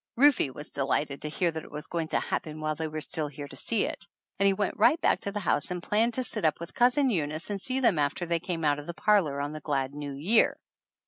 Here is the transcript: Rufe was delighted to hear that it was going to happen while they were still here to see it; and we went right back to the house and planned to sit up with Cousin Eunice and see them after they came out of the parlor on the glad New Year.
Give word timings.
Rufe 0.17 0.51
was 0.55 0.71
delighted 0.71 1.21
to 1.21 1.29
hear 1.29 1.51
that 1.51 1.63
it 1.63 1.69
was 1.69 1.85
going 1.85 2.07
to 2.07 2.19
happen 2.19 2.59
while 2.59 2.73
they 2.73 2.87
were 2.87 3.01
still 3.01 3.27
here 3.27 3.47
to 3.47 3.55
see 3.55 3.85
it; 3.85 4.03
and 4.39 4.47
we 4.49 4.53
went 4.53 4.77
right 4.79 4.99
back 4.99 5.19
to 5.19 5.31
the 5.31 5.39
house 5.41 5.69
and 5.69 5.83
planned 5.83 6.15
to 6.15 6.23
sit 6.23 6.43
up 6.43 6.59
with 6.59 6.73
Cousin 6.73 7.11
Eunice 7.11 7.51
and 7.51 7.61
see 7.61 7.81
them 7.81 7.99
after 7.99 8.25
they 8.25 8.39
came 8.39 8.65
out 8.65 8.79
of 8.79 8.87
the 8.87 8.95
parlor 8.95 9.39
on 9.39 9.51
the 9.53 9.61
glad 9.61 9.93
New 9.93 10.13
Year. 10.13 10.57